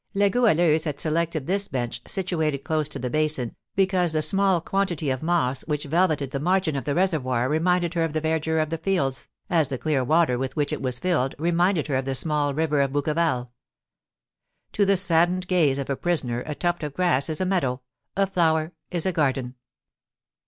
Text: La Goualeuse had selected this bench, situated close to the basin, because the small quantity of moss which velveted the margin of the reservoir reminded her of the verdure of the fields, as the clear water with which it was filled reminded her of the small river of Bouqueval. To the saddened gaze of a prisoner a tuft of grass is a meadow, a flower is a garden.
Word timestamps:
La 0.15 0.29
Goualeuse 0.29 0.85
had 0.85 0.99
selected 0.99 1.45
this 1.45 1.67
bench, 1.67 2.01
situated 2.07 2.63
close 2.63 2.89
to 2.89 2.97
the 2.97 3.07
basin, 3.11 3.55
because 3.75 4.13
the 4.13 4.21
small 4.23 4.59
quantity 4.59 5.11
of 5.11 5.21
moss 5.21 5.63
which 5.67 5.83
velveted 5.85 6.31
the 6.31 6.39
margin 6.39 6.75
of 6.75 6.85
the 6.85 6.95
reservoir 6.95 7.47
reminded 7.47 7.93
her 7.93 8.03
of 8.03 8.11
the 8.13 8.19
verdure 8.19 8.57
of 8.59 8.71
the 8.71 8.79
fields, 8.79 9.29
as 9.47 9.67
the 9.67 9.77
clear 9.77 10.03
water 10.03 10.39
with 10.39 10.55
which 10.55 10.73
it 10.73 10.81
was 10.81 10.97
filled 10.97 11.35
reminded 11.37 11.85
her 11.85 11.97
of 11.97 12.05
the 12.05 12.15
small 12.15 12.51
river 12.51 12.81
of 12.81 12.91
Bouqueval. 12.93 13.51
To 14.73 14.85
the 14.87 14.97
saddened 14.97 15.47
gaze 15.47 15.77
of 15.77 15.87
a 15.87 15.95
prisoner 15.95 16.41
a 16.47 16.55
tuft 16.55 16.81
of 16.81 16.95
grass 16.95 17.29
is 17.29 17.39
a 17.39 17.45
meadow, 17.45 17.81
a 18.17 18.25
flower 18.25 18.71
is 18.89 19.05
a 19.05 19.11
garden. 19.11 19.53